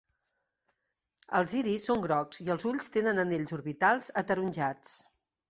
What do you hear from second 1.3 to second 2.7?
Els iris són grocs i els